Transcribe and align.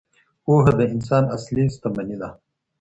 پوهه 0.43 0.71
د 0.79 0.81
انسان 0.93 1.23
اصلي 1.35 1.63
شتمني 1.75 2.15
ده. 2.21 2.29